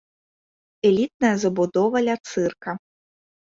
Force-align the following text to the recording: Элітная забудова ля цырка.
Элітная 0.91 1.31
забудова 1.45 1.95
ля 2.07 2.15
цырка. 2.31 2.71